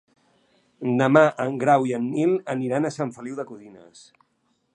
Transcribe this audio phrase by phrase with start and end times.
[1.01, 4.03] Demà en Grau i en Nil aniran a Sant Feliu de Codines.